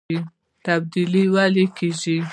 [0.65, 2.17] تبدیلي ولې کیږي؟